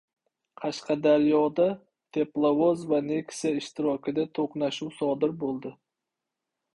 [0.59, 1.67] Qashqadaryoda
[2.17, 5.73] teplovoz va Nexia ishtirokida to‘qnashuv sodir bo‘ldi